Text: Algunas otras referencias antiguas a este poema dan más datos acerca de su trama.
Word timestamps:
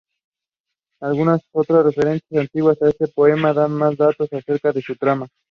Algunas 0.99 1.41
otras 1.53 1.85
referencias 1.85 2.41
antiguas 2.41 2.81
a 2.81 2.89
este 2.89 3.07
poema 3.07 3.53
dan 3.53 3.71
más 3.73 3.95
datos 3.97 4.33
acerca 4.33 4.71
de 4.71 4.81
su 4.81 4.95
trama. 4.95 5.27